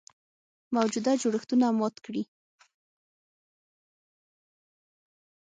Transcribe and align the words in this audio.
موجوده 0.75 1.11
جوړښتونه 1.21 1.65
مات 1.79 1.95
کړي. 2.05 2.23